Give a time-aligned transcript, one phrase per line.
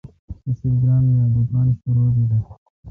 [0.47, 2.33] اسی درام می آلوگان شرو بیل۔